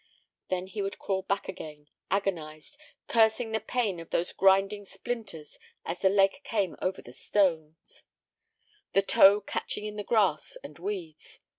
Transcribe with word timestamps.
Then 0.47 0.65
he 0.65 0.81
would 0.81 0.97
crawl 0.97 1.21
back 1.21 1.47
again, 1.47 1.87
agonized, 2.09 2.75
cursing 3.07 3.51
the 3.51 3.59
pain 3.59 3.99
of 3.99 4.09
those 4.09 4.33
grinding 4.33 4.83
splinters 4.83 5.59
as 5.85 5.99
the 5.99 6.09
leg 6.09 6.41
came 6.43 6.75
over 6.81 7.03
the 7.03 7.13
stones, 7.13 8.01
the 8.93 9.03
toe 9.03 9.41
catching 9.41 9.85
in 9.85 9.97
the 9.97 10.03
grass 10.03 10.57
and 10.63 10.79
weeds. 10.79 11.41